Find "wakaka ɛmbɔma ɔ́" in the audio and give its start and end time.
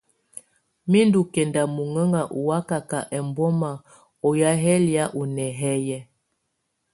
2.49-4.31